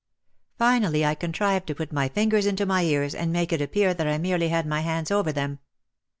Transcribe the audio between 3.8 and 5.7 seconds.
that I merely had my hands over them.